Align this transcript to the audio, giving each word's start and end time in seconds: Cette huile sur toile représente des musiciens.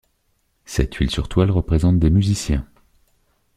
Cette 0.65 0.95
huile 0.95 1.11
sur 1.11 1.29
toile 1.29 1.51
représente 1.51 1.99
des 1.99 2.09
musiciens. 2.09 2.67